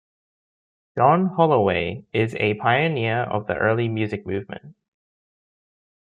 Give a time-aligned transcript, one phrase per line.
[0.97, 4.73] John Holloway is a pioneer of the early music movement.